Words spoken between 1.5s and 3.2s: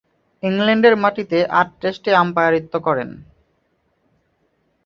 আট টেস্টে আম্পায়ারিত্ব করেন।